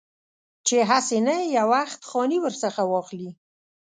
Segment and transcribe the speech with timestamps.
[0.67, 3.31] چې هسې نه یو وخت خاني ورڅخه واخلي.